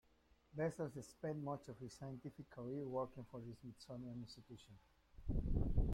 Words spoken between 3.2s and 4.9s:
for the Smithsonian Institution.